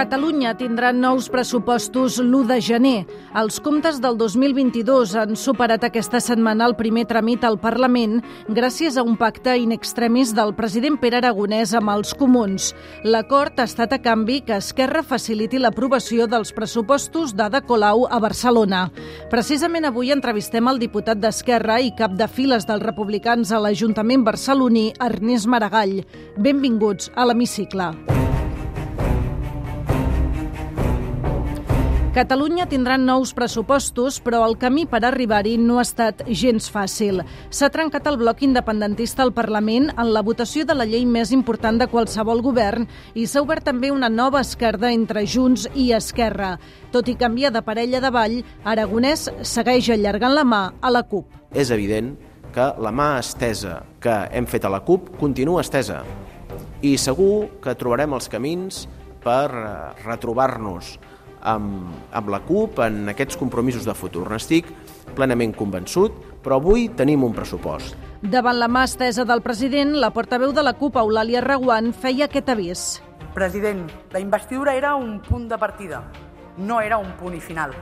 Catalunya 0.00 0.54
tindrà 0.56 0.94
nous 0.96 1.26
pressupostos 1.28 2.14
l'1 2.22 2.46
de 2.48 2.56
gener. 2.64 3.00
Els 3.36 3.58
comptes 3.60 3.98
del 4.00 4.14
2022 4.16 5.10
han 5.20 5.34
superat 5.36 5.82
aquesta 5.84 6.22
setmana 6.24 6.64
el 6.64 6.72
primer 6.78 7.02
tràmit 7.10 7.44
al 7.44 7.58
Parlament 7.60 8.22
gràcies 8.48 8.96
a 8.96 9.04
un 9.04 9.18
pacte 9.20 9.58
in 9.60 9.74
extremis 9.76 10.32
del 10.32 10.54
president 10.56 10.96
Pere 11.02 11.18
Aragonès 11.20 11.74
amb 11.76 11.92
els 11.92 12.14
comuns. 12.16 12.70
L'acord 13.04 13.60
ha 13.60 13.66
estat 13.68 13.92
a 13.92 14.00
canvi 14.00 14.38
que 14.46 14.56
Esquerra 14.56 15.04
faciliti 15.04 15.60
l'aprovació 15.60 16.24
dels 16.24 16.54
pressupostos 16.56 17.36
d'Ada 17.36 17.60
Colau 17.60 18.06
a 18.08 18.22
Barcelona. 18.24 18.86
Precisament 19.28 19.84
avui 19.84 20.14
entrevistem 20.16 20.72
el 20.72 20.80
diputat 20.80 21.20
d'Esquerra 21.20 21.76
i 21.84 21.92
cap 21.92 22.16
de 22.16 22.24
files 22.24 22.64
dels 22.64 22.88
republicans 22.88 23.52
a 23.52 23.60
l'Ajuntament 23.60 24.24
barceloní, 24.24 24.94
Ernest 24.96 25.44
Maragall. 25.44 25.98
Benvinguts 26.40 27.12
a 27.12 27.28
l'Hemicicle. 27.28 28.29
Catalunya 32.10 32.64
tindrà 32.66 32.96
nous 32.98 33.30
pressupostos, 33.38 34.16
però 34.18 34.40
el 34.42 34.56
camí 34.58 34.82
per 34.90 34.98
arribar-hi 35.06 35.52
no 35.62 35.76
ha 35.78 35.84
estat 35.86 36.24
gens 36.26 36.64
fàcil. 36.74 37.20
S'ha 37.54 37.68
trencat 37.70 38.08
el 38.10 38.16
bloc 38.18 38.40
independentista 38.42 39.22
al 39.22 39.30
Parlament 39.30 39.92
en 39.92 40.08
la 40.10 40.24
votació 40.26 40.64
de 40.66 40.74
la 40.74 40.88
llei 40.90 41.04
més 41.06 41.30
important 41.30 41.76
de 41.78 41.86
qualsevol 41.86 42.42
govern 42.42 42.88
i 43.14 43.28
s'ha 43.30 43.44
obert 43.44 43.62
també 43.68 43.92
una 43.94 44.08
nova 44.10 44.40
esquerda 44.42 44.90
entre 44.90 45.22
Junts 45.22 45.68
i 45.78 45.92
Esquerra. 45.94 46.56
Tot 46.90 47.06
i 47.06 47.14
canviar 47.14 47.52
de 47.54 47.62
parella 47.62 48.00
de 48.02 48.10
ball, 48.10 48.34
Aragonès 48.64 49.28
segueix 49.46 49.92
allargant 49.94 50.34
la 50.34 50.42
mà 50.42 50.60
a 50.82 50.90
la 50.90 51.04
CUP. 51.06 51.28
És 51.54 51.70
evident 51.70 52.16
que 52.50 52.72
la 52.82 52.90
mà 52.90 53.20
estesa 53.20 53.84
que 54.02 54.16
hem 54.34 54.50
fet 54.50 54.66
a 54.66 54.72
la 54.74 54.82
CUP 54.82 55.12
continua 55.22 55.62
estesa 55.62 56.02
i 56.82 56.96
segur 56.98 57.60
que 57.62 57.78
trobarem 57.78 58.18
els 58.18 58.26
camins 58.26 58.82
per 59.22 59.46
eh, 59.46 59.70
retrobar-nos 60.02 60.96
amb, 61.42 61.90
amb 62.12 62.30
la 62.32 62.40
CUP 62.46 62.80
en 62.84 63.08
aquests 63.12 63.38
compromisos 63.40 63.86
de 63.88 63.94
futur. 63.94 64.26
N'estic 64.30 64.70
plenament 65.16 65.54
convençut, 65.56 66.14
però 66.44 66.60
avui 66.60 66.88
tenim 66.96 67.24
un 67.26 67.34
pressupost. 67.36 67.96
Davant 68.20 68.58
la 68.60 68.68
mà 68.68 68.84
estesa 68.84 69.24
del 69.24 69.40
president, 69.40 69.94
la 69.96 70.12
portaveu 70.12 70.52
de 70.52 70.64
la 70.64 70.74
CUP, 70.76 70.98
Eulàlia 71.00 71.40
Reguant, 71.44 71.92
feia 71.92 72.28
aquest 72.28 72.50
avís. 72.52 72.88
President, 73.34 73.86
la 74.12 74.20
investidura 74.20 74.74
era 74.74 74.94
un 74.98 75.20
punt 75.24 75.48
de 75.48 75.58
partida, 75.58 76.02
no 76.58 76.80
era 76.80 76.98
un 76.98 77.12
punt 77.16 77.36
i 77.36 77.40
final. 77.40 77.72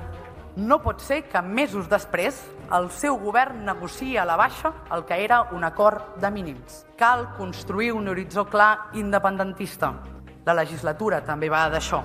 No 0.58 0.80
pot 0.82 1.00
ser 1.00 1.22
que 1.30 1.40
mesos 1.42 1.86
després 1.90 2.40
el 2.74 2.88
seu 2.90 3.16
govern 3.22 3.60
negociï 3.64 4.16
a 4.18 4.24
la 4.26 4.36
baixa 4.36 4.72
el 4.94 5.04
que 5.06 5.18
era 5.22 5.44
un 5.54 5.62
acord 5.64 6.16
de 6.20 6.30
mínims. 6.34 6.84
Cal 6.98 7.28
construir 7.36 7.92
un 7.94 8.08
horitzó 8.08 8.44
clar 8.50 8.90
independentista. 8.94 9.92
La 10.48 10.54
legislatura 10.56 11.18
també 11.20 11.50
va 11.52 11.66
d'això. 11.68 11.98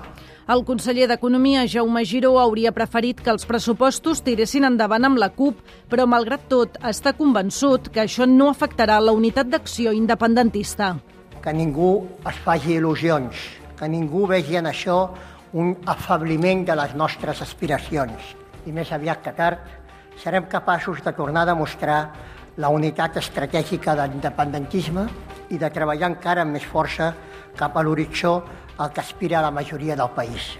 El 0.52 0.60
conseller 0.68 1.06
d'Economia, 1.08 1.62
Jaume 1.64 2.02
Giró, 2.04 2.34
hauria 2.36 2.74
preferit 2.76 3.22
que 3.24 3.30
els 3.32 3.46
pressupostos 3.48 4.20
tiressin 4.26 4.66
endavant 4.68 5.06
amb 5.08 5.16
la 5.22 5.30
CUP, 5.32 5.62
però 5.88 6.04
malgrat 6.04 6.44
tot 6.50 6.76
està 6.84 7.14
convençut 7.16 7.88
que 7.94 8.02
això 8.02 8.28
no 8.28 8.50
afectarà 8.52 8.98
la 9.00 9.14
unitat 9.16 9.48
d'acció 9.48 9.94
independentista. 9.96 10.90
Que 11.40 11.56
ningú 11.56 11.94
es 12.28 12.42
faci 12.44 12.76
il·lusions, 12.76 13.32
que 13.78 13.88
ningú 13.88 14.26
vegi 14.28 14.60
en 14.60 14.68
això 14.68 14.98
un 15.56 15.72
afabliment 15.88 16.66
de 16.68 16.76
les 16.76 16.92
nostres 17.00 17.40
aspiracions. 17.40 18.34
I 18.68 18.76
més 18.76 18.92
aviat 18.92 19.24
que 19.24 19.32
tard 19.32 20.20
serem 20.20 20.44
capaços 20.52 21.00
de 21.00 21.16
tornar 21.16 21.46
a 21.46 21.54
demostrar 21.54 22.00
la 22.60 22.68
unitat 22.68 23.16
estratègica 23.24 23.96
de 23.96 24.04
l'independentisme 24.10 25.08
i 25.48 25.56
de 25.56 25.70
treballar 25.72 26.12
encara 26.12 26.44
amb 26.44 26.58
més 26.58 26.68
força 26.68 27.14
cap 27.56 27.76
a 27.76 27.82
l'horitzó 27.82 28.42
al 28.78 28.92
que 28.92 29.00
aspira 29.00 29.42
la 29.42 29.50
majoria 29.50 29.96
del 29.96 30.10
país. 30.14 30.58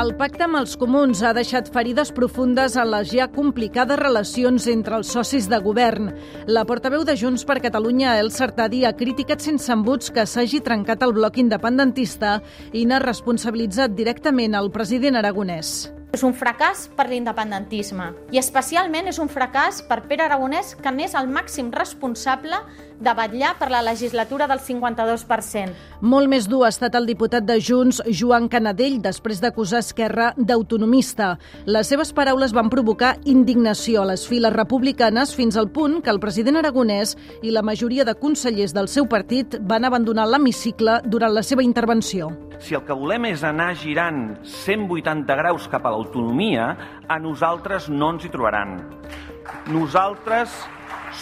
El 0.00 0.14
pacte 0.16 0.46
amb 0.46 0.56
els 0.56 0.78
comuns 0.80 1.20
ha 1.20 1.34
deixat 1.36 1.68
ferides 1.74 2.08
profundes 2.16 2.72
en 2.80 2.88
les 2.88 3.10
ja 3.12 3.26
complicades 3.28 4.00
relacions 4.00 4.64
entre 4.72 4.96
els 4.96 5.12
socis 5.12 5.48
de 5.52 5.58
govern. 5.60 6.08
La 6.48 6.64
portaveu 6.64 7.04
de 7.04 7.18
Junts 7.20 7.44
per 7.44 7.58
Catalunya, 7.60 8.16
El 8.16 8.32
Sartadi, 8.32 8.86
ha 8.88 8.96
criticat 8.96 9.44
sense 9.44 9.68
embuts 9.72 10.08
que 10.08 10.24
s'hagi 10.24 10.64
trencat 10.64 11.04
el 11.04 11.12
bloc 11.20 11.36
independentista 11.44 12.38
i 12.72 12.88
n'ha 12.88 13.04
responsabilitzat 13.04 13.92
directament 13.92 14.56
el 14.56 14.72
president 14.72 15.20
aragonès. 15.20 15.90
És 16.10 16.24
un 16.26 16.32
fracàs 16.34 16.88
per 16.98 17.06
l'independentisme 17.06 18.08
i 18.34 18.40
especialment 18.40 19.06
és 19.06 19.20
un 19.22 19.28
fracàs 19.30 19.78
per 19.86 20.00
Pere 20.10 20.24
Aragonès, 20.26 20.74
que 20.74 20.90
n'és 20.90 21.14
el 21.14 21.28
màxim 21.30 21.70
responsable 21.70 22.58
de 23.00 23.12
vetllar 23.16 23.54
per 23.58 23.70
la 23.70 23.80
legislatura 23.82 24.48
del 24.50 24.58
52%. 24.60 25.70
Molt 26.02 26.28
més 26.28 26.48
dur 26.50 26.64
ha 26.66 26.72
estat 26.72 26.98
el 26.98 27.06
diputat 27.08 27.46
de 27.46 27.56
Junts, 27.62 28.02
Joan 28.10 28.48
Canadell, 28.52 28.98
després 29.00 29.40
d'acusar 29.40 29.84
Esquerra 29.84 30.32
d'autonomista. 30.36 31.36
Les 31.66 31.88
seves 31.88 32.12
paraules 32.12 32.52
van 32.56 32.68
provocar 32.72 33.14
indignació 33.24 34.02
a 34.02 34.10
les 34.10 34.26
files 34.26 34.52
republicanes 34.52 35.34
fins 35.38 35.56
al 35.56 35.70
punt 35.70 36.00
que 36.02 36.12
el 36.12 36.20
president 36.20 36.60
aragonès 36.60 37.16
i 37.42 37.54
la 37.54 37.62
majoria 37.62 38.04
de 38.04 38.18
consellers 38.18 38.74
del 38.74 38.90
seu 38.90 39.08
partit 39.08 39.60
van 39.62 39.86
abandonar 39.86 40.26
l'hemicicle 40.28 41.00
durant 41.06 41.32
la 41.32 41.46
seva 41.46 41.62
intervenció. 41.62 42.34
Si 42.60 42.74
el 42.76 42.82
que 42.84 42.92
volem 42.92 43.24
és 43.30 43.40
anar 43.46 43.70
girant 43.80 44.34
180 44.44 45.36
graus 45.38 45.64
cap 45.72 45.86
a 45.88 45.94
l'autonomia, 46.00 46.74
a 47.08 47.18
nosaltres 47.20 47.88
no 47.92 48.14
ens 48.14 48.24
hi 48.24 48.32
trobaran. 48.32 48.78
Nosaltres 49.68 50.54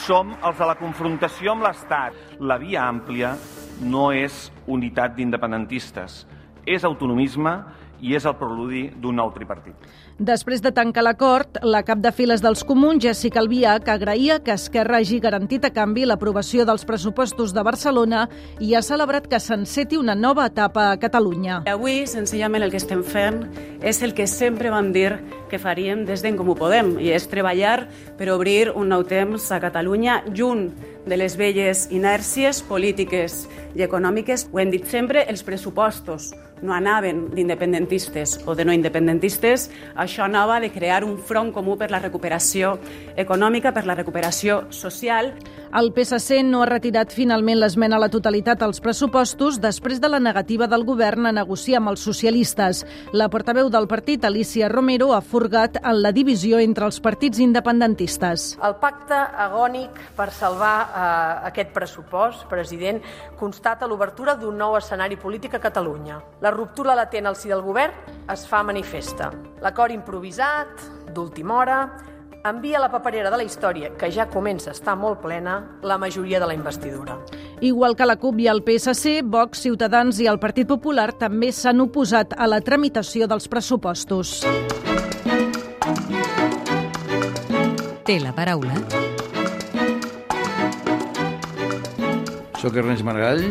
som 0.04 0.34
els 0.44 0.58
de 0.58 0.68
la 0.68 0.76
confrontació 0.78 1.54
amb 1.54 1.66
l'Estat. 1.66 2.16
La 2.40 2.58
via 2.60 2.84
àmplia 2.86 3.34
no 3.82 4.10
és 4.14 4.48
unitat 4.66 5.16
d'independentistes, 5.16 6.24
és 6.66 6.84
autonomisme 6.84 7.54
i 8.00 8.14
és 8.14 8.26
el 8.28 8.36
preludi 8.38 8.88
d'un 9.00 9.16
nou 9.18 9.32
tripartit. 9.34 9.74
Després 10.18 10.62
de 10.62 10.72
tancar 10.74 11.04
l'acord, 11.06 11.60
la 11.62 11.84
cap 11.86 12.00
de 12.02 12.10
files 12.10 12.42
dels 12.42 12.64
comuns, 12.66 13.02
Jessica 13.04 13.38
Albiach, 13.38 13.86
agraïa 13.92 14.40
que 14.42 14.54
Esquerra 14.54 14.98
hagi 14.98 15.20
garantit 15.22 15.64
a 15.64 15.70
canvi 15.70 16.06
l'aprovació 16.08 16.66
dels 16.66 16.84
pressupostos 16.88 17.54
de 17.54 17.62
Barcelona 17.62 18.24
i 18.58 18.74
ha 18.74 18.82
celebrat 18.82 19.28
que 19.30 19.38
s'enceti 19.38 19.98
una 19.98 20.16
nova 20.18 20.48
etapa 20.50 20.88
a 20.90 20.98
Catalunya. 20.98 21.62
Avui, 21.70 22.02
senzillament, 22.10 22.66
el 22.66 22.74
que 22.74 22.82
estem 22.82 23.04
fent 23.06 23.44
és 23.78 24.02
el 24.02 24.14
que 24.14 24.26
sempre 24.26 24.74
vam 24.74 24.90
dir 24.92 25.12
que 25.48 25.62
faríem 25.62 26.04
des 26.08 26.22
d'en 26.22 26.36
Comú 26.36 26.56
Podem, 26.58 26.96
i 26.98 27.12
és 27.14 27.28
treballar 27.30 27.86
per 28.18 28.30
obrir 28.34 28.72
un 28.74 28.90
nou 28.90 29.06
temps 29.06 29.50
a 29.54 29.60
Catalunya 29.62 30.24
junt 30.34 30.68
de 31.08 31.16
les 31.16 31.38
velles 31.38 31.86
inèrcies 31.94 32.60
polítiques 32.66 33.46
i 33.78 33.86
econòmiques. 33.86 34.48
Ho 34.52 34.60
hem 34.60 34.74
dit 34.74 34.86
sempre, 34.90 35.24
els 35.30 35.44
pressupostos 35.46 36.32
no 36.62 36.74
anaven 36.74 37.28
d'independentistes 37.34 38.40
o 38.46 38.54
de 38.58 38.64
no 38.66 38.74
independentistes, 38.74 39.68
això 39.96 40.24
anava 40.26 40.58
de 40.60 40.72
crear 40.74 41.04
un 41.06 41.18
front 41.18 41.52
comú 41.54 41.76
per 41.78 41.90
la 41.92 42.00
recuperació 42.02 42.76
econòmica, 43.16 43.72
per 43.74 43.86
la 43.86 43.94
recuperació 43.94 44.64
social. 44.74 45.32
El 45.68 45.92
PSC 45.92 46.40
no 46.46 46.62
ha 46.62 46.68
retirat 46.70 47.12
finalment 47.12 47.58
l'esmena 47.60 47.98
a 47.98 48.02
la 48.02 48.08
totalitat 48.08 48.62
als 48.64 48.80
pressupostos 48.80 49.60
després 49.60 50.00
de 50.00 50.08
la 50.08 50.20
negativa 50.20 50.66
del 50.66 50.84
govern 50.88 51.28
a 51.28 51.32
negociar 51.32 51.82
amb 51.82 51.92
els 51.92 52.04
socialistes. 52.04 52.84
La 53.12 53.28
portaveu 53.28 53.68
del 53.70 53.88
partit, 53.88 54.24
Alicia 54.24 54.70
Romero, 54.72 55.12
ha 55.12 55.20
furgat 55.20 55.76
en 55.82 56.00
la 56.02 56.12
divisió 56.12 56.58
entre 56.58 56.88
els 56.88 57.00
partits 57.04 57.38
independentistes. 57.38 58.56
El 58.64 58.78
pacte 58.80 59.18
agònic 59.18 60.00
per 60.16 60.30
salvar 60.32 60.74
eh, 60.88 61.48
aquest 61.52 61.74
pressupost, 61.76 62.46
president, 62.48 63.02
constata 63.68 63.86
l'obertura 63.86 64.32
d'un 64.34 64.56
nou 64.56 64.78
escenari 64.78 65.18
polític 65.20 65.52
a 65.54 65.58
Catalunya. 65.60 66.16
La 66.40 66.48
ruptura 66.50 66.94
latent 66.96 67.26
al 67.28 67.34
si 67.36 67.50
del 67.50 67.60
govern 67.60 67.92
es 68.32 68.46
fa 68.48 68.62
manifesta. 68.64 69.28
L'acord 69.60 69.92
improvisat, 69.92 70.80
d'última 71.12 71.58
hora, 71.58 71.76
envia 72.48 72.78
a 72.78 72.80
la 72.80 72.88
paperera 72.88 73.28
de 73.28 73.36
la 73.36 73.44
història, 73.44 73.90
que 73.92 74.08
ja 74.10 74.24
comença 74.32 74.70
a 74.70 74.72
estar 74.72 74.94
molt 74.96 75.20
plena, 75.20 75.58
la 75.82 75.98
majoria 75.98 76.40
de 76.40 76.46
la 76.48 76.54
investidura. 76.54 77.18
Igual 77.60 77.94
que 77.94 78.06
la 78.06 78.16
CUP 78.16 78.40
i 78.40 78.48
el 78.48 78.62
PSC, 78.64 79.20
Vox, 79.22 79.60
Ciutadans 79.66 80.16
i 80.20 80.30
el 80.32 80.40
Partit 80.40 80.66
Popular 80.66 81.10
també 81.12 81.52
s'han 81.52 81.84
oposat 81.84 82.32
a 82.38 82.48
la 82.48 82.62
tramitació 82.64 83.28
dels 83.28 83.50
pressupostos. 83.52 84.46
Té 88.08 88.16
la 88.24 88.32
paraula. 88.32 89.07
Soc 92.58 92.74
Ernest 92.74 93.04
Maragall, 93.06 93.44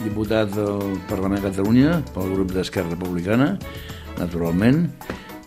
diputat 0.00 0.54
del 0.54 0.94
Parlament 1.10 1.42
de 1.42 1.50
Catalunya 1.50 1.98
pel 2.14 2.30
grup 2.32 2.54
d'Esquerra 2.54 2.94
Republicana, 2.94 3.50
naturalment, 4.16 4.86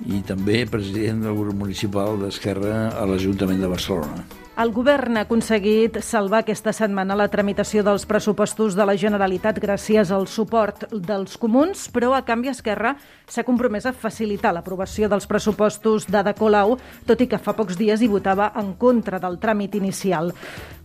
i 0.06 0.22
també 0.30 0.62
president 0.70 1.26
del 1.26 1.34
grup 1.40 1.58
municipal 1.66 2.20
d'Esquerra 2.22 2.92
a 2.94 3.10
l'Ajuntament 3.10 3.66
de 3.66 3.72
Barcelona. 3.74 4.22
El 4.56 4.70
govern 4.72 5.18
ha 5.20 5.26
aconseguit 5.26 5.98
salvar 6.00 6.40
aquesta 6.46 6.72
setmana 6.72 7.18
la 7.20 7.26
tramitació 7.28 7.82
dels 7.84 8.06
pressupostos 8.08 8.78
de 8.78 8.86
la 8.88 8.94
Generalitat 8.96 9.58
gràcies 9.60 10.14
al 10.16 10.30
suport 10.32 10.86
dels 10.94 11.36
comuns, 11.42 11.90
però 11.92 12.14
a 12.16 12.22
canvi 12.24 12.54
Esquerra 12.54 12.94
s'ha 13.28 13.44
compromès 13.44 13.90
a 13.90 13.92
facilitar 13.92 14.54
l'aprovació 14.56 15.10
dels 15.12 15.28
pressupostos 15.28 16.08
d'Ada 16.08 16.32
Colau, 16.40 16.78
tot 17.04 17.20
i 17.20 17.28
que 17.28 17.42
fa 17.42 17.52
pocs 17.58 17.76
dies 17.76 18.00
hi 18.00 18.08
votava 18.08 18.54
en 18.56 18.72
contra 18.80 19.20
del 19.20 19.36
tràmit 19.44 19.76
inicial. 19.76 20.32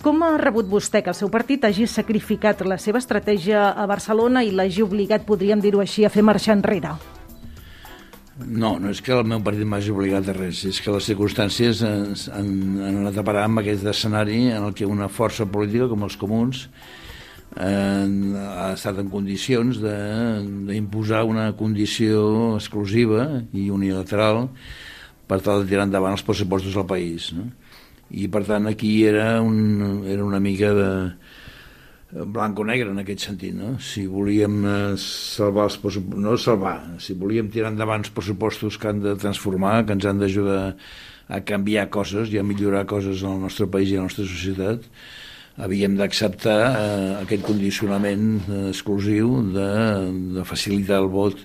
Com 0.02 0.26
ha 0.26 0.32
rebut 0.42 0.66
vostè 0.66 1.04
que 1.04 1.14
el 1.14 1.20
seu 1.20 1.30
partit 1.30 1.62
hagi 1.62 1.86
sacrificat 1.86 2.66
la 2.66 2.80
seva 2.82 2.98
estratègia 2.98 3.68
a 3.70 3.86
Barcelona 3.86 4.42
i 4.42 4.50
l'hagi 4.50 4.82
obligat, 4.82 5.22
podríem 5.22 5.62
dir-ho 5.62 5.86
així, 5.86 6.02
a 6.02 6.10
fer 6.10 6.26
marxar 6.26 6.58
enrere? 6.58 6.98
No, 8.46 8.76
no 8.80 8.90
és 8.90 9.00
que 9.04 9.12
el 9.12 9.26
meu 9.28 9.42
partit 9.44 9.68
m'hagi 9.68 9.92
obligat 9.92 10.30
a 10.30 10.34
res, 10.36 10.62
és 10.68 10.78
que 10.80 10.92
les 10.94 11.06
circumstàncies 11.10 11.82
han, 11.84 12.48
han 12.80 13.00
anat 13.02 13.20
a 13.20 13.24
parar 13.26 13.44
amb 13.46 13.60
aquest 13.60 13.84
escenari 13.92 14.46
en 14.54 14.64
el 14.68 14.74
que 14.76 14.88
una 14.88 15.10
força 15.12 15.46
política 15.50 15.88
com 15.90 16.06
els 16.06 16.16
comuns 16.20 16.64
eh, 17.56 18.06
ha 18.40 18.70
estat 18.72 19.00
en 19.02 19.10
condicions 19.12 19.80
d'imposar 19.82 21.24
una 21.28 21.50
condició 21.58 22.54
exclusiva 22.56 23.26
i 23.52 23.68
unilateral 23.74 24.48
per 25.30 25.40
tal 25.44 25.62
de 25.62 25.70
tirar 25.70 25.86
endavant 25.88 26.16
els 26.16 26.26
pressupostos 26.26 26.74
del 26.74 26.88
país. 26.90 27.30
No? 27.36 27.50
I 28.10 28.26
per 28.32 28.42
tant 28.48 28.66
aquí 28.66 29.04
era, 29.06 29.38
un, 29.42 30.02
era 30.10 30.24
una 30.26 30.40
mica 30.42 30.72
de, 30.74 30.90
blanco-negre 32.10 32.90
en 32.90 32.98
aquest 33.02 33.28
sentit, 33.28 33.54
no? 33.54 33.76
Si 33.82 34.06
volíem 34.10 34.58
eh, 34.66 34.74
salvar 34.98 35.68
els 35.68 35.78
pressupostos, 35.78 36.24
no 36.24 36.36
salvar, 36.40 36.76
si 37.02 37.14
volíem 37.18 37.50
tirar 37.52 37.70
endavant 37.70 38.02
els 38.02 38.12
pressupostos 38.14 38.78
que 38.80 38.90
han 38.90 39.02
de 39.04 39.14
transformar, 39.20 39.84
que 39.86 39.94
ens 39.94 40.08
han 40.08 40.22
d'ajudar 40.22 40.64
a 41.30 41.40
canviar 41.46 41.86
coses 41.94 42.32
i 42.34 42.40
a 42.40 42.46
millorar 42.46 42.86
coses 42.90 43.22
en 43.22 43.36
el 43.36 43.44
nostre 43.46 43.68
país 43.70 43.92
i 43.92 43.98
en 43.98 44.04
la 44.04 44.10
nostra 44.10 44.26
societat, 44.26 44.88
havíem 45.60 45.94
d'acceptar 45.98 46.58
eh, 46.70 47.12
aquest 47.20 47.46
condicionament 47.46 48.40
eh, 48.48 48.64
exclusiu 48.72 49.36
de, 49.54 49.70
de 50.40 50.46
facilitar 50.48 50.98
el 51.04 51.10
vot 51.12 51.38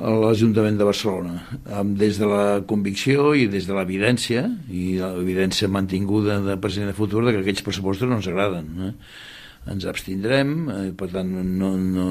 a 0.00 0.12
l'Ajuntament 0.16 0.78
de 0.80 0.86
Barcelona, 0.86 1.40
amb, 1.76 1.96
des 2.00 2.18
de 2.18 2.26
la 2.26 2.44
convicció 2.66 3.34
i 3.36 3.46
des 3.52 3.66
de 3.68 3.74
l'evidència, 3.76 4.46
i 4.72 4.94
l'evidència 4.98 5.68
mantinguda 5.68 6.38
de 6.42 6.56
present 6.62 6.88
de 6.88 6.96
futur, 6.96 7.26
de 7.26 7.34
que 7.34 7.42
aquells 7.44 7.66
pressupostos 7.66 8.08
no 8.08 8.18
ens 8.18 8.30
agraden. 8.30 8.70
Eh? 8.86 8.94
Ens 9.68 9.86
abstindrem, 9.88 10.52
eh, 10.72 10.84
per 10.96 11.10
tant 11.12 11.28
no, 11.30 11.74
no, 11.76 12.06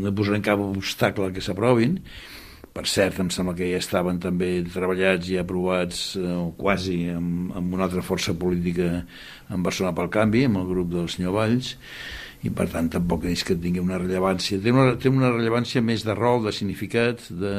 no 0.00 0.14
posarem 0.16 0.42
cap 0.44 0.62
obstacle 0.62 1.30
que 1.34 1.44
s'aprovin. 1.44 2.00
Per 2.74 2.82
cert, 2.90 3.20
em 3.22 3.28
sembla 3.30 3.54
que 3.54 3.68
ja 3.70 3.78
estaven 3.78 4.18
també 4.18 4.48
treballats 4.66 5.28
i 5.30 5.38
aprovats, 5.38 6.02
eh, 6.18 6.38
quasi, 6.58 7.04
amb, 7.14 7.52
amb 7.54 7.76
una 7.76 7.86
altra 7.86 8.02
força 8.02 8.34
política 8.34 9.04
en 9.54 9.62
Barcelona 9.62 9.94
pel 9.94 10.10
Canvi, 10.16 10.46
amb 10.48 10.58
el 10.64 10.70
grup 10.72 10.90
del 10.96 11.06
senyor 11.12 11.36
Valls, 11.36 11.76
i 12.44 12.50
per 12.50 12.66
tant 12.72 12.90
tampoc 12.92 13.28
és 13.30 13.44
que 13.46 13.54
tingui 13.56 13.80
una 13.80 14.00
rellevància. 14.02 14.58
Té 14.60 14.74
una, 14.74 14.96
té 14.98 15.12
una 15.12 15.30
rellevància 15.30 15.84
més 15.86 16.02
de 16.04 16.18
rol, 16.18 16.42
de 16.44 16.52
significat, 16.52 17.22
de, 17.30 17.54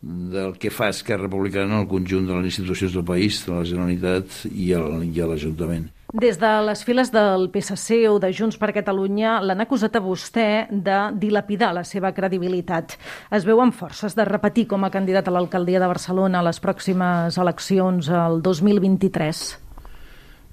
del 0.00 0.56
que 0.60 0.70
fa 0.70 0.90
Esquerra 0.92 1.26
Republicana 1.26 1.80
el 1.80 1.88
conjunt 1.90 2.26
de 2.28 2.38
les 2.38 2.52
institucions 2.52 2.94
del 2.94 3.04
país, 3.04 3.42
de 3.46 3.54
la 3.54 3.64
Generalitat 3.64 4.42
i 4.52 4.72
l'Ajuntament. 4.74 5.90
Des 6.14 6.38
de 6.38 6.50
les 6.62 6.84
files 6.86 7.10
del 7.10 7.48
PSC 7.50 8.06
o 8.08 8.20
de 8.22 8.30
Junts 8.32 8.56
per 8.60 8.70
Catalunya 8.72 9.40
l'han 9.42 9.64
acusat 9.64 9.98
a 9.98 10.04
vostè 10.04 10.68
de 10.70 11.00
dilapidar 11.18 11.72
la 11.74 11.82
seva 11.84 12.12
credibilitat. 12.14 12.94
Es 13.34 13.44
veuen 13.44 13.74
forces 13.74 14.14
de 14.14 14.24
repetir 14.24 14.68
com 14.70 14.86
a 14.86 14.92
candidat 14.94 15.26
a 15.28 15.34
l'alcaldia 15.34 15.82
de 15.82 15.90
Barcelona 15.90 16.40
a 16.40 16.46
les 16.46 16.62
pròximes 16.62 17.36
eleccions 17.42 18.08
el 18.08 18.40
2023? 18.40 19.65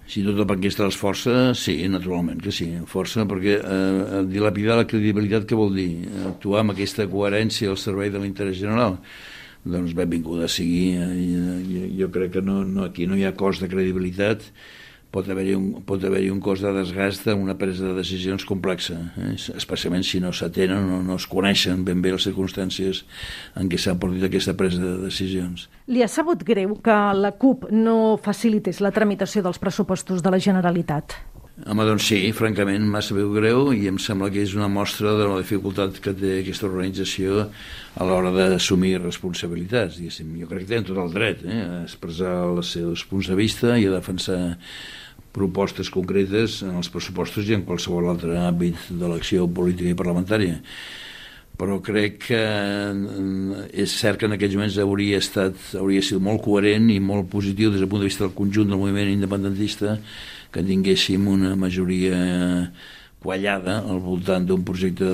Si 0.07 0.21
tot 0.25 0.35
el 0.35 0.65
està 0.67 0.83
les 0.83 0.97
forces, 0.99 1.59
sí, 1.63 1.77
naturalment 1.87 2.41
que 2.43 2.51
sí, 2.51 2.67
força, 2.91 3.23
perquè 3.29 3.55
eh, 3.59 4.23
dilapidar 4.27 4.75
la 4.81 4.87
credibilitat 4.89 5.47
què 5.47 5.55
vol 5.55 5.71
dir? 5.77 6.09
Actuar 6.27 6.61
amb 6.61 6.73
aquesta 6.75 7.07
coherència 7.07 7.71
al 7.71 7.79
servei 7.79 8.11
de 8.11 8.19
l'interès 8.19 8.59
general 8.59 8.99
doncs 9.63 9.93
benvinguda 9.95 10.49
sigui. 10.51 10.91
Jo, 10.99 11.09
eh, 11.79 11.89
jo 11.99 12.09
crec 12.11 12.35
que 12.37 12.41
no, 12.43 12.63
no, 12.67 12.87
aquí 12.89 13.07
no 13.07 13.15
hi 13.15 13.23
ha 13.23 13.35
cost 13.35 13.63
de 13.63 13.71
credibilitat 13.71 14.43
pot 15.13 15.27
haver-hi 15.29 15.53
un, 15.57 15.67
pot 15.85 16.01
haver 16.03 16.23
un 16.33 16.39
cost 16.41 16.65
de 16.65 16.71
desgast 16.73 17.27
en 17.29 17.43
una 17.43 17.55
presa 17.59 17.85
de 17.85 17.93
decisions 17.97 18.45
complexa, 18.49 18.97
eh? 19.21 19.33
especialment 19.55 20.05
si 20.07 20.21
no 20.23 20.33
s'atenen 20.33 20.89
o 20.97 21.01
no 21.05 21.19
es 21.21 21.27
coneixen 21.29 21.83
ben 21.85 22.01
bé 22.01 22.15
les 22.15 22.25
circumstàncies 22.25 23.03
en 23.59 23.69
què 23.69 23.77
s'ha 23.77 23.97
produït 23.99 24.25
aquesta 24.27 24.57
presa 24.57 24.81
de 24.81 24.95
decisions. 25.03 25.67
Li 25.93 26.01
ha 26.01 26.09
sabut 26.09 26.41
greu 26.47 26.79
que 26.81 26.97
la 27.19 27.35
CUP 27.37 27.69
no 27.71 28.17
facilités 28.23 28.81
la 28.81 28.93
tramitació 28.95 29.45
dels 29.45 29.61
pressupostos 29.61 30.25
de 30.25 30.33
la 30.33 30.41
Generalitat? 30.41 31.19
Home, 31.53 31.83
doncs 31.85 32.07
sí, 32.09 32.17
francament 32.33 32.87
m'ha 32.89 32.99
sabut 33.05 33.35
greu 33.35 33.67
i 33.77 33.85
em 33.85 33.99
sembla 34.01 34.31
que 34.33 34.41
és 34.41 34.55
una 34.57 34.65
mostra 34.73 35.11
de 35.19 35.27
la 35.29 35.37
dificultat 35.37 35.99
que 36.01 36.15
té 36.17 36.39
aquesta 36.39 36.65
organització 36.65 37.43
a 37.93 38.07
l'hora 38.09 38.31
d'assumir 38.33 38.95
responsabilitats. 39.03 39.99
Jo 40.01 40.49
crec 40.49 40.65
que 40.65 40.71
tenen 40.71 40.87
tot 40.89 40.97
el 41.03 41.13
dret 41.13 41.45
eh, 41.45 41.59
a 41.61 41.77
expressar 41.83 42.33
els 42.47 42.73
seus 42.73 43.05
punts 43.05 43.29
de 43.29 43.37
vista 43.37 43.77
i 43.77 43.85
a 43.85 43.93
defensar 43.93 44.39
propostes 45.33 45.89
concretes 45.93 46.61
en 46.65 46.77
els 46.79 46.91
pressupostos 46.93 47.49
i 47.49 47.57
en 47.57 47.65
qualsevol 47.67 48.11
altre 48.11 48.37
àmbit 48.39 48.91
de 48.91 49.09
l'acció 49.09 49.47
política 49.49 49.91
i 49.93 49.97
parlamentària 49.97 50.61
però 51.57 51.77
crec 51.85 52.17
que 52.27 52.39
eh, 52.39 53.67
és 53.83 53.93
cert 53.93 54.19
que 54.19 54.29
en 54.29 54.35
aquells 54.37 54.55
moments 54.57 54.79
hauria 54.81 55.19
estat 55.21 55.75
hauria 55.79 56.01
sigut 56.05 56.25
molt 56.25 56.41
coherent 56.45 56.89
i 56.89 56.99
molt 56.99 57.29
positiu 57.31 57.71
des 57.71 57.83
del 57.83 57.91
punt 57.91 58.03
de 58.03 58.09
vista 58.09 58.25
del 58.25 58.35
conjunt 58.37 58.71
del 58.71 58.81
moviment 58.81 59.11
independentista 59.13 59.99
que 60.53 60.65
tinguéssim 60.65 61.27
una 61.29 61.55
majoria 61.57 62.17
quallada 63.23 63.77
al 63.79 64.01
voltant 64.03 64.43
d'un 64.45 64.65
projecte 64.67 65.07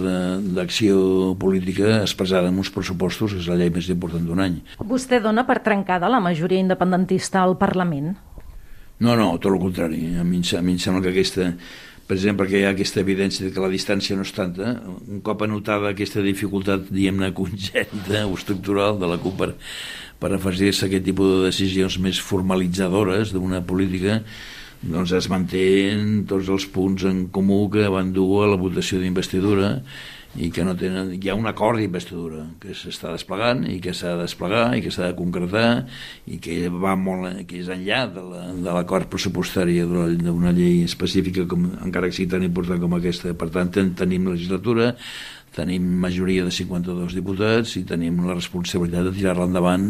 d'acció 0.55 1.35
política 1.39 1.99
expressada 2.01 2.49
en 2.49 2.57
uns 2.57 2.71
pressupostos, 2.73 3.35
que 3.35 3.43
és 3.43 3.47
la 3.47 3.59
llei 3.59 3.69
més 3.69 3.89
important 3.93 4.25
d'un 4.25 4.41
any. 4.41 4.57
Vostè 4.81 5.21
dona 5.21 5.45
per 5.45 5.59
trencada 5.65 6.09
la 6.09 6.21
majoria 6.23 6.59
independentista 6.59 7.43
al 7.43 7.55
Parlament? 7.61 8.15
No, 8.99 9.15
no, 9.15 9.37
tot 9.39 9.53
el 9.53 9.61
contrari. 9.61 10.01
A 10.19 10.25
mi, 10.27 10.41
a 10.43 10.61
mi 10.61 10.75
em 10.75 10.79
sembla 10.81 11.01
que 11.05 11.13
aquesta, 11.13 11.45
per 12.07 12.17
exemple, 12.17 12.49
que 12.49 12.59
hi 12.59 12.65
ha 12.67 12.73
aquesta 12.75 12.99
evidència 12.99 13.45
de 13.45 13.53
que 13.55 13.63
la 13.63 13.71
distància 13.71 14.17
no 14.19 14.25
és 14.27 14.33
tanta, 14.35 14.73
un 15.07 15.21
cop 15.23 15.45
anotada 15.45 15.93
aquesta 15.93 16.23
dificultat, 16.25 16.89
diguem-ne, 16.91 17.31
congènita 17.37 18.25
o 18.27 18.35
estructural 18.35 18.99
de 18.99 19.07
la 19.07 19.19
CUP 19.23 19.39
per, 19.39 19.53
per 20.19 20.33
afegir-se 20.35 20.89
aquest 20.89 21.07
tipus 21.07 21.31
de 21.31 21.47
decisions 21.47 21.99
més 22.03 22.19
formalitzadores 22.19 23.31
d'una 23.31 23.63
política, 23.63 24.19
doncs 24.79 25.15
es 25.15 25.27
mantenen 25.31 26.25
tots 26.27 26.51
els 26.51 26.67
punts 26.71 27.07
en 27.07 27.25
comú 27.35 27.65
que 27.71 27.87
van 27.91 28.11
dur 28.15 28.43
a 28.43 28.51
la 28.51 28.59
votació 28.59 28.99
d'investidura 28.99 29.77
i 30.37 30.51
que 30.53 30.61
no 30.65 30.75
tenen, 30.77 31.09
hi 31.17 31.31
ha 31.31 31.35
un 31.37 31.49
acord 31.49 31.81
d'investidura 31.81 32.43
que 32.61 32.75
s'està 32.77 33.09
desplegant 33.15 33.63
i 33.65 33.79
que 33.81 33.95
s'ha 33.97 34.13
de 34.13 34.27
desplegar 34.27 34.75
i 34.77 34.83
que 34.85 34.91
s'ha 34.93 35.09
de 35.09 35.17
concretar 35.17 35.87
i 36.29 36.37
que 36.43 36.69
va 36.69 36.93
molt, 36.99 37.41
que 37.49 37.63
és 37.63 37.71
enllà 37.73 38.03
de 38.13 38.21
l'acord 38.69 39.07
la, 39.07 39.11
pressupostari 39.15 39.79
d'una 39.89 40.53
llei 40.53 40.83
específica 40.85 41.47
com, 41.49 41.65
encara 41.81 42.11
que 42.11 42.19
sigui 42.19 42.29
tan 42.35 42.45
important 42.45 42.81
com 42.83 42.93
aquesta. 42.99 43.33
Per 43.33 43.49
tant 43.55 43.73
ten, 43.73 43.93
tenim 43.97 44.29
legislatura 44.29 44.93
tenim 45.55 45.85
majoria 45.97 46.45
de 46.45 46.53
52 46.53 47.15
diputats 47.17 47.73
i 47.79 47.85
tenim 47.89 48.21
la 48.21 48.37
responsabilitat 48.37 49.09
de 49.09 49.15
tirar-la 49.17 49.49
endavant 49.49 49.87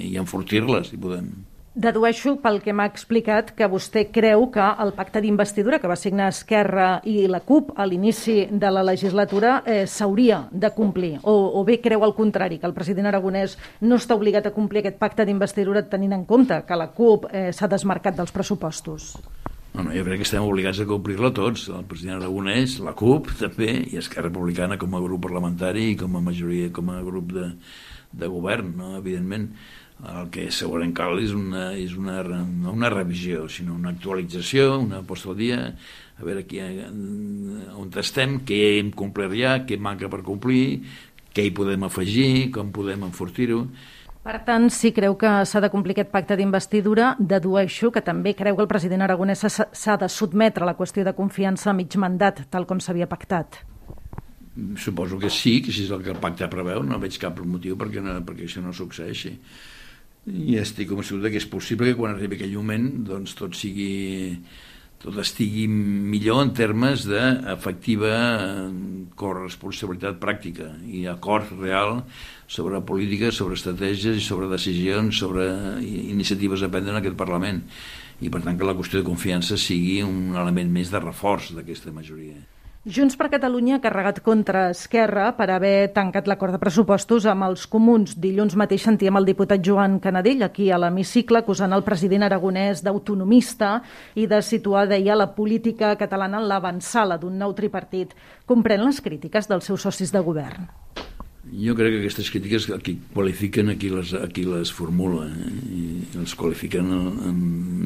i 0.00 0.16
enfortir-la 0.16 0.80
si 0.88 0.96
podem 0.96 1.28
Dedueixo 1.72 2.34
pel 2.36 2.58
que 2.60 2.74
m'ha 2.76 2.84
explicat 2.84 3.54
que 3.56 3.64
vostè 3.64 4.02
creu 4.12 4.42
que 4.52 4.64
el 4.84 4.90
pacte 4.92 5.22
d'investidura 5.24 5.78
que 5.80 5.88
va 5.88 5.96
signar 5.96 6.26
Esquerra 6.28 6.98
i 7.08 7.24
la 7.32 7.40
CUP 7.40 7.70
a 7.80 7.86
l'inici 7.88 8.42
de 8.52 8.68
la 8.68 8.82
legislatura 8.84 9.62
eh, 9.64 9.86
s'hauria 9.88 10.42
de 10.52 10.68
complir, 10.76 11.14
o, 11.22 11.32
o 11.32 11.64
bé 11.64 11.78
creu 11.80 12.04
al 12.04 12.12
contrari, 12.12 12.58
que 12.60 12.68
el 12.68 12.76
president 12.76 13.08
aragonès 13.08 13.56
no 13.80 13.96
està 13.96 14.20
obligat 14.20 14.50
a 14.50 14.52
complir 14.52 14.82
aquest 14.82 15.00
pacte 15.00 15.24
d'investidura 15.24 15.86
tenint 15.88 16.12
en 16.12 16.26
compte 16.28 16.60
que 16.68 16.76
la 16.76 16.90
CUP 16.92 17.30
eh, 17.32 17.48
s'ha 17.56 17.72
desmarcat 17.72 18.20
dels 18.20 18.36
pressupostos. 18.36 19.14
No, 19.72 19.86
no, 19.86 19.96
jo 19.96 20.04
crec 20.04 20.20
que 20.20 20.28
estem 20.28 20.44
obligats 20.44 20.82
a 20.84 20.84
complir-la 20.84 21.32
tots, 21.32 21.70
el 21.72 21.88
president 21.88 22.18
aragonès, 22.18 22.82
la 22.84 22.92
CUP 22.92 23.32
també, 23.40 23.78
i 23.88 23.96
Esquerra 23.96 24.28
Republicana 24.28 24.76
com 24.76 24.92
a 24.92 25.00
grup 25.00 25.24
parlamentari 25.24 25.94
i 25.94 25.96
com 25.96 26.20
a 26.20 26.20
majoria, 26.20 26.68
com 26.68 26.92
a 26.92 27.00
grup 27.00 27.32
de, 27.32 27.54
de 28.12 28.28
govern, 28.28 28.74
no? 28.76 28.98
evidentment 29.00 29.54
el 30.02 30.30
que 30.34 30.48
segurament 30.50 30.92
cal 30.96 31.20
és 31.22 31.30
una, 31.36 31.70
és 31.78 31.94
una, 31.94 32.22
no 32.24 32.74
una 32.74 32.90
revisió, 32.90 33.46
sinó 33.48 33.76
una 33.76 33.92
actualització, 33.94 34.80
una 34.82 35.02
posta 35.06 35.30
al 35.30 35.38
dia, 35.38 35.58
a 36.18 36.26
veure 36.26 36.42
aquí, 36.42 36.58
on 37.78 37.90
estem, 38.02 38.40
què 38.46 38.60
hem 38.80 38.90
complert 38.98 39.36
ja, 39.38 39.56
què 39.66 39.78
manca 39.78 40.10
per 40.10 40.24
complir, 40.26 40.82
què 41.32 41.46
hi 41.46 41.52
podem 41.54 41.86
afegir, 41.86 42.50
com 42.54 42.72
podem 42.74 43.06
enfortir-ho. 43.06 43.64
Per 44.22 44.36
tant, 44.46 44.68
si 44.70 44.92
creu 44.94 45.16
que 45.18 45.30
s'ha 45.46 45.62
de 45.62 45.70
complir 45.70 45.96
aquest 45.96 46.12
pacte 46.12 46.36
d'investidura, 46.38 47.16
dedueixo 47.18 47.90
que 47.90 48.02
també 48.06 48.36
creu 48.38 48.58
que 48.58 48.62
el 48.62 48.70
president 48.70 49.02
aragonès 49.02 49.42
s'ha 49.46 49.96
de 49.98 50.08
sotmetre 50.10 50.62
a 50.62 50.70
la 50.70 50.76
qüestió 50.78 51.02
de 51.06 51.14
confiança 51.14 51.70
a 51.70 51.74
mig 51.74 51.94
mandat, 51.98 52.44
tal 52.50 52.66
com 52.70 52.78
s'havia 52.78 53.10
pactat. 53.10 53.62
Suposo 54.78 55.18
que 55.18 55.30
sí, 55.30 55.60
que 55.64 55.72
si 55.72 55.86
és 55.86 55.90
el 55.90 56.02
que 56.04 56.12
el 56.12 56.20
pacte 56.22 56.46
preveu, 56.52 56.82
no 56.86 57.00
veig 57.02 57.18
cap 57.18 57.38
motiu 57.40 57.78
perquè, 57.80 58.02
no, 58.04 58.18
perquè 58.26 58.46
això 58.46 58.62
no 58.62 58.74
succeeixi 58.76 59.38
i 60.26 60.58
estic 60.60 60.90
convençut 60.90 61.24
que 61.26 61.40
és 61.40 61.48
possible 61.50 61.88
que 61.90 61.98
quan 61.98 62.14
arribi 62.14 62.38
aquell 62.38 62.54
moment 62.60 62.86
doncs, 63.08 63.34
tot 63.38 63.56
sigui 63.58 64.36
tot 65.02 65.16
estigui 65.18 65.64
millor 65.66 66.44
en 66.44 66.52
termes 66.54 67.08
d'efectiva 67.10 68.12
corresponsabilitat 69.18 70.20
pràctica 70.22 70.68
i 70.86 71.08
acord 71.10 71.50
real 71.58 72.04
sobre 72.46 72.78
polítiques, 72.86 73.34
sobre 73.34 73.58
estratègies 73.58 74.20
i 74.20 74.22
sobre 74.22 74.46
decisions, 74.52 75.18
sobre 75.18 75.48
iniciatives 75.82 76.62
a 76.62 76.70
prendre 76.70 76.94
en 76.94 77.02
aquest 77.02 77.18
Parlament. 77.18 77.64
I 78.22 78.30
per 78.30 78.44
tant 78.46 78.54
que 78.54 78.68
la 78.68 78.76
qüestió 78.78 79.02
de 79.02 79.08
confiança 79.08 79.58
sigui 79.58 80.04
un 80.06 80.36
element 80.38 80.70
més 80.70 80.94
de 80.94 81.02
reforç 81.02 81.50
d'aquesta 81.56 81.90
majoria. 81.90 82.38
Junts 82.82 83.14
per 83.14 83.28
Catalunya 83.30 83.76
ha 83.76 83.80
carregat 83.80 84.16
contra 84.26 84.64
Esquerra 84.72 85.28
per 85.38 85.46
haver 85.54 85.92
tancat 85.94 86.26
l'acord 86.26 86.56
de 86.56 86.58
pressupostos 86.58 87.28
amb 87.30 87.46
els 87.46 87.68
comuns. 87.70 88.16
Dilluns 88.18 88.56
mateix 88.58 88.82
sentíem 88.82 89.20
el 89.20 89.28
diputat 89.28 89.62
Joan 89.62 90.00
Canadell 90.02 90.42
aquí 90.42 90.66
a 90.66 90.80
l'hemicicle 90.82 91.38
acusant 91.38 91.70
el 91.76 91.84
president 91.86 92.26
aragonès 92.26 92.82
d'autonomista 92.82 93.76
i 94.18 94.26
de 94.26 94.40
situar, 94.42 94.88
deia, 94.90 95.14
la 95.14 95.28
política 95.36 95.92
catalana 95.94 96.40
en 96.42 96.48
l'avançala 96.50 97.20
d'un 97.22 97.38
nou 97.38 97.54
tripartit. 97.54 98.16
Comprèn 98.50 98.82
les 98.82 98.98
crítiques 98.98 99.46
dels 99.46 99.70
seus 99.70 99.86
socis 99.86 100.10
de 100.10 100.24
govern? 100.26 100.66
Jo 101.54 101.78
crec 101.78 101.94
que 101.94 102.02
aquestes 102.02 102.34
crítiques 102.34 102.66
aquí 102.74 102.96
qualifiquen 103.14 103.70
a 103.70 103.78
qui 103.78 103.94
les, 103.94 104.10
a 104.18 104.26
qui 104.26 104.42
les 104.42 104.74
formula 104.74 105.28
eh? 105.30 105.54
i 105.70 106.18
els 106.18 106.34
qualifiquen 106.34 106.90
en, 106.98 107.40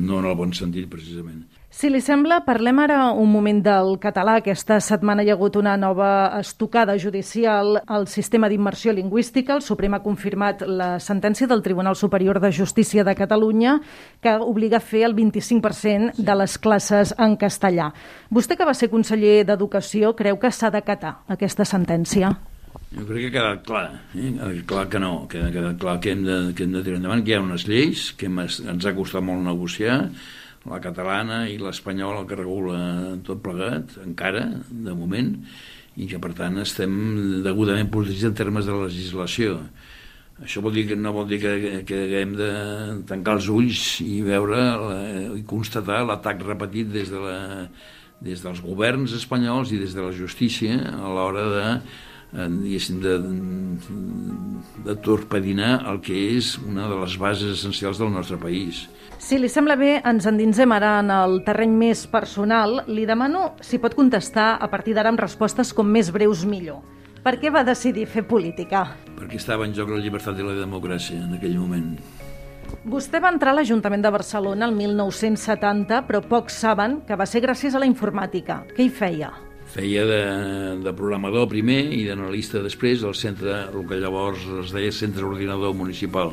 no 0.09 0.25
en 0.25 0.33
el 0.33 0.41
bon 0.41 0.57
sentit, 0.57 0.89
precisament. 0.89 1.45
Si 1.69 1.91
li 1.91 1.99
sembla, 2.01 2.39
parlem 2.47 2.79
ara 2.81 3.11
un 3.13 3.29
moment 3.29 3.59
del 3.61 3.97
català. 4.01 4.39
Aquesta 4.39 4.79
setmana 4.81 5.25
hi 5.25 5.29
ha 5.29 5.35
hagut 5.35 5.59
una 5.59 5.75
nova 5.77 6.31
estocada 6.39 6.95
judicial 6.97 7.81
al 7.85 8.07
sistema 8.09 8.49
d'immersió 8.49 8.95
lingüística. 8.95 9.57
El 9.59 9.65
Suprem 9.67 9.99
ha 9.99 10.03
confirmat 10.05 10.63
la 10.63 10.97
sentència 11.03 11.49
del 11.51 11.65
Tribunal 11.67 11.99
Superior 11.99 12.41
de 12.41 12.53
Justícia 12.53 13.05
de 13.05 13.15
Catalunya 13.19 13.81
que 14.23 14.37
obliga 14.41 14.79
a 14.79 14.85
fer 14.85 15.03
el 15.11 15.17
25% 15.19 16.15
de 16.17 16.39
les 16.41 16.57
classes 16.57 17.13
en 17.19 17.37
castellà. 17.37 17.91
Vostè, 18.31 18.57
que 18.57 18.65
va 18.65 18.75
ser 18.75 18.89
conseller 18.89 19.43
d'Educació, 19.45 20.15
creu 20.17 20.39
que 20.39 20.55
s'ha 20.55 20.71
d'acatar 20.71 21.19
aquesta 21.29 21.67
sentència? 21.67 22.33
Jo 22.95 23.05
crec 23.05 23.27
que 23.27 23.29
ha 23.29 23.35
quedat 23.35 23.63
clar, 23.67 23.85
eh? 24.15 24.33
ha 24.39 24.49
quedat 24.49 24.67
clar 24.71 24.89
que 24.89 25.03
no, 25.03 25.13
que 25.29 25.43
ha 25.43 25.53
quedat 25.53 25.79
clar 25.83 25.99
que 26.01 26.15
hem, 26.15 26.25
de, 26.25 26.41
que 26.57 26.65
hem 26.65 26.73
de 26.73 26.83
tirar 26.87 27.03
endavant, 27.03 27.25
que 27.27 27.35
hi 27.35 27.37
ha 27.37 27.45
unes 27.45 27.67
lleis 27.69 28.13
que 28.17 28.31
ens 28.31 28.87
ha 28.87 28.95
costat 28.97 29.25
molt 29.27 29.45
negociar, 29.45 30.05
la 30.71 30.81
catalana 30.83 31.45
i 31.51 31.59
l'espanyola 31.61 32.27
que 32.29 32.39
regula 32.39 32.79
tot 33.27 33.43
plegat, 33.45 33.97
encara, 34.05 34.47
de 34.71 34.95
moment, 34.97 35.35
i 35.97 36.09
que 36.11 36.21
per 36.21 36.33
tant 36.37 36.59
estem 36.61 36.97
degudament 37.45 37.91
protegits 37.93 38.29
en 38.29 38.37
termes 38.37 38.67
de 38.69 38.77
legislació. 38.77 39.61
Això 40.45 40.61
vol 40.61 40.75
dir 40.77 40.85
que 40.91 40.97
no 41.01 41.15
vol 41.17 41.29
dir 41.31 41.39
que, 41.41 41.53
que 41.89 42.01
hem 42.21 42.35
de 42.37 42.51
tancar 43.09 43.39
els 43.39 43.47
ulls 43.49 43.85
i 44.05 44.21
veure 44.25 44.59
la, 44.83 44.99
i 45.39 45.45
constatar 45.49 46.03
l'atac 46.05 46.43
repetit 46.45 46.91
des, 46.93 47.09
de 47.09 47.23
la, 47.23 47.39
des 48.21 48.43
dels 48.45 48.61
governs 48.65 49.17
espanyols 49.17 49.73
i 49.73 49.81
des 49.81 49.97
de 49.97 50.05
la 50.05 50.13
justícia 50.13 50.77
a 50.93 51.09
l'hora 51.09 51.47
de 51.55 51.65
diguéssim, 52.33 53.01
de, 53.01 53.15
de 54.85 54.97
torpedinar 55.05 55.87
el 55.91 56.01
que 56.05 56.17
és 56.37 56.57
una 56.59 56.89
de 56.91 56.99
les 57.01 57.17
bases 57.21 57.59
essencials 57.59 58.01
del 58.03 58.13
nostre 58.13 58.39
país. 58.41 58.87
Si 59.19 59.39
li 59.41 59.49
sembla 59.49 59.79
bé, 59.81 59.97
ens 60.05 60.27
endinsem 60.29 60.73
ara 60.77 60.99
en 61.01 61.11
el 61.11 61.41
terreny 61.47 61.73
més 61.73 62.05
personal. 62.11 62.83
Li 62.87 63.07
demano 63.09 63.55
si 63.65 63.81
pot 63.83 63.97
contestar 63.97 64.57
a 64.61 64.69
partir 64.69 64.95
d'ara 64.95 65.11
amb 65.15 65.23
respostes 65.23 65.73
com 65.73 65.89
més 65.89 66.13
breus 66.13 66.45
millor. 66.45 66.83
Per 67.25 67.39
què 67.43 67.51
va 67.51 67.65
decidir 67.67 68.05
fer 68.07 68.27
política? 68.29 68.85
Perquè 69.17 69.41
estava 69.41 69.67
en 69.67 69.75
joc 69.75 69.91
la 69.91 69.99
llibertat 69.99 70.39
i 70.39 70.47
la 70.47 70.55
democràcia 70.61 71.25
en 71.25 71.35
aquell 71.39 71.57
moment. 71.59 71.97
Vostè 72.87 73.19
va 73.23 73.33
entrar 73.35 73.55
a 73.55 73.59
l'Ajuntament 73.59 74.05
de 74.05 74.13
Barcelona 74.15 74.69
el 74.69 74.77
1970, 74.77 76.05
però 76.07 76.23
pocs 76.23 76.61
saben 76.63 77.01
que 77.07 77.19
va 77.19 77.27
ser 77.27 77.43
gràcies 77.43 77.75
a 77.75 77.83
la 77.83 77.91
informàtica. 77.91 78.61
Què 78.77 78.87
hi 78.87 78.93
feia? 78.95 79.33
Feia 79.77 80.07
de, 80.09 80.23
de 80.81 80.93
programador 80.97 81.51
primer 81.53 81.83
i 81.93 82.07
d'analista 82.09 82.63
després 82.65 83.05
al 83.05 83.17
centre, 83.19 83.67
el 83.69 83.85
que 83.89 84.01
llavors 84.01 84.47
es 84.63 84.73
deia 84.73 84.95
Centre 84.95 85.27
Ordinador 85.29 85.75
Municipal 85.77 86.33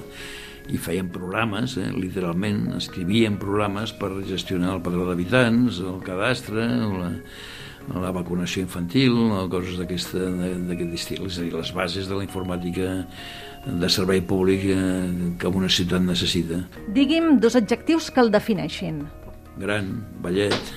i 0.71 0.79
feien 0.79 1.09
programes, 1.11 1.75
eh, 1.75 1.89
literalment, 1.91 2.69
escrivien 2.77 3.35
programes 3.41 3.91
per 3.99 4.13
gestionar 4.29 4.77
el 4.77 4.83
padró 4.85 5.09
d'habitants, 5.09 5.81
el 5.83 5.99
cadastre, 6.05 6.63
la, 6.63 7.09
la 7.99 8.13
vacunació 8.15 8.63
infantil, 8.63 9.17
coses 9.51 9.75
d'aquest 9.81 10.15
estil, 10.15 11.25
és 11.27 11.41
a 11.41 11.43
dir, 11.43 11.51
les 11.51 11.73
bases 11.75 12.07
de 12.07 12.15
la 12.15 12.23
informàtica 12.23 12.93
de 13.65 13.89
servei 13.91 14.23
públic 14.23 14.63
eh, 14.71 14.79
que 15.39 15.51
una 15.51 15.67
ciutat 15.67 16.03
necessita. 16.07 16.61
Digui'm 16.95 17.41
dos 17.43 17.59
adjectius 17.59 18.07
que 18.07 18.23
el 18.23 18.31
defineixin. 18.31 19.03
Gran, 19.59 19.97
ballet... 20.23 20.73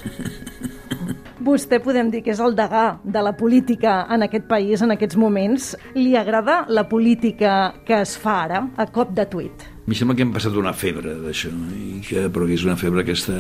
Vostè 1.47 1.79
podem 1.79 2.09
dir 2.11 2.25
que 2.27 2.33
és 2.35 2.41
el 2.43 2.57
degà 2.59 2.97
de 3.07 3.21
la 3.23 3.31
política 3.39 4.01
en 4.11 4.25
aquest 4.27 4.49
país 4.51 4.81
en 4.83 4.91
aquests 4.97 5.19
moments. 5.21 5.69
Li 5.95 6.17
agrada 6.19 6.65
la 6.67 6.89
política 6.91 7.73
que 7.87 8.01
es 8.03 8.17
fa 8.19 8.41
ara, 8.49 8.65
a 8.75 8.87
cop 8.91 9.13
de 9.15 9.29
tuit? 9.31 9.67
Mi 9.87 9.95
sembla 9.95 10.17
que 10.19 10.25
hem 10.27 10.33
passat 10.35 10.57
una 10.59 10.73
febre 10.75 11.15
d'això, 11.23 11.53
i 11.77 12.01
que, 12.03 12.27
però 12.35 12.49
que 12.49 12.57
és 12.59 12.65
una 12.67 12.75
febre 12.81 13.05
que 13.07 13.15
està 13.15 13.39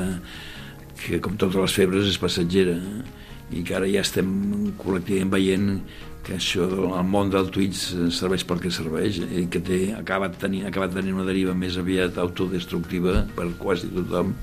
que 1.03 1.19
com 1.21 1.35
totes 1.35 1.59
les 1.59 1.75
febres 1.75 2.07
és 2.07 2.19
passatgera 2.23 2.77
i 3.51 3.65
que 3.67 3.75
ara 3.77 3.91
ja 3.91 4.05
estem 4.07 4.31
col·lectivament 4.79 5.35
veient 5.35 5.69
que 6.27 6.39
això 6.39 6.67
del 6.71 6.87
món 7.11 7.31
del 7.35 7.51
tuit 7.55 7.75
serveix 7.75 8.47
pel 8.47 8.63
que 8.63 8.71
serveix 8.75 9.19
i 9.23 9.49
que 9.51 9.63
té, 9.63 9.81
ha 9.95 10.01
acabat 10.05 10.39
tenint, 10.41 10.65
ha 10.67 10.71
acabat 10.71 10.95
tenint 10.95 11.19
una 11.19 11.27
deriva 11.27 11.55
més 11.59 11.79
aviat 11.79 12.19
autodestructiva 12.23 13.25
per 13.35 13.51
quasi 13.59 13.91
tothom 13.95 14.35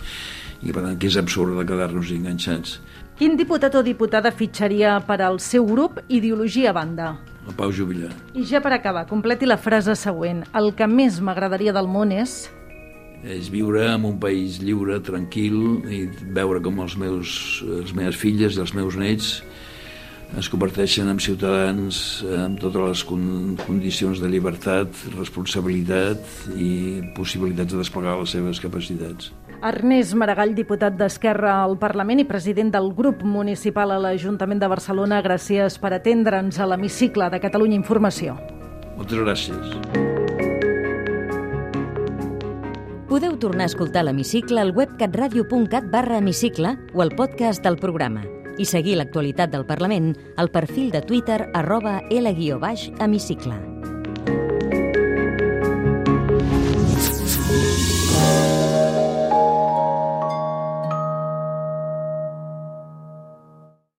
i 0.63 0.71
per 0.71 0.83
tant 0.85 0.99
que 0.99 1.09
és 1.11 1.19
absurd 1.19 1.57
de 1.57 1.65
quedar-nos 1.67 2.11
enganxats. 2.15 2.77
Quin 3.13 3.35
diputat 3.37 3.75
o 3.77 3.83
diputada 3.85 4.31
fitxaria 4.33 4.95
per 5.05 5.19
al 5.21 5.35
seu 5.37 5.67
grup 5.69 5.99
Ideologia 6.09 6.71
a 6.71 6.73
banda? 6.73 7.11
El 7.45 7.53
Pau 7.53 7.69
Jubilà. 7.69 8.09
I 8.33 8.41
ja 8.49 8.57
per 8.63 8.71
acabar, 8.73 9.03
completi 9.05 9.45
la 9.45 9.59
frase 9.61 9.93
següent. 9.99 10.41
El 10.57 10.71
que 10.73 10.87
més 10.89 11.19
m'agradaria 11.21 11.75
del 11.75 11.85
món 11.85 12.13
és... 12.15 12.47
És 13.23 13.51
viure 13.53 13.85
en 13.91 14.07
un 14.09 14.17
país 14.19 14.57
lliure, 14.59 14.97
tranquil, 15.05 15.59
i 15.85 16.07
veure 16.33 16.59
com 16.65 16.81
els 16.83 16.97
meus, 16.99 17.35
les 17.69 17.93
meves 17.95 18.17
filles 18.19 18.57
i 18.57 18.63
els 18.65 18.73
meus 18.75 18.97
nets 18.99 19.37
es 20.33 20.49
converteixen 20.49 21.05
en 21.11 21.19
ciutadans 21.21 21.97
amb 22.41 22.57
totes 22.57 22.81
les 22.81 23.03
condicions 23.61 24.17
de 24.17 24.29
llibertat, 24.33 24.89
responsabilitat 25.13 26.25
i 26.57 27.03
possibilitats 27.13 27.75
de 27.75 27.83
desplegar 27.83 28.17
les 28.17 28.33
seves 28.33 28.61
capacitats. 28.63 29.29
Ernest 29.63 30.11
Maragall, 30.19 30.51
diputat 30.57 30.97
d'Esquerra 30.99 31.53
al 31.63 31.77
Parlament 31.79 32.19
i 32.19 32.25
president 32.27 32.73
del 32.73 32.89
grup 32.97 33.21
municipal 33.23 33.93
a 33.95 33.99
l'Ajuntament 34.03 34.59
de 34.59 34.67
Barcelona, 34.67 35.21
gràcies 35.23 35.77
per 35.79 35.93
atendre'ns 35.95 36.59
a 36.59 36.67
l'hemicicle 36.67 37.29
de 37.31 37.39
Catalunya 37.39 37.79
Informació. 37.79 38.35
Moltes 38.97 39.23
gràcies. 39.23 40.03
Podeu 43.07 43.37
tornar 43.39 43.69
a 43.69 43.71
escoltar 43.71 44.03
l'hemicicle 44.03 44.59
al 44.59 44.73
web 44.75 44.97
catradio.cat 44.99 45.87
barra 45.93 46.19
hemicicle 46.19 46.75
o 46.93 47.03
al 47.05 47.15
podcast 47.15 47.63
del 47.63 47.79
programa 47.79 48.25
i 48.59 48.67
seguir 48.67 48.97
l'actualitat 48.99 49.53
del 49.53 49.63
Parlament 49.69 50.11
al 50.35 50.51
perfil 50.51 50.91
de 50.91 51.01
Twitter 51.07 51.45
arroba 51.53 52.01
L-hemicicle. 52.09 53.72